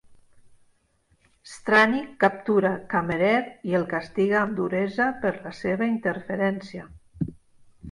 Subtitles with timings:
[1.55, 3.35] Strannik captura Kammerer
[3.73, 6.91] i el castiga amb duresa per la seva interferència.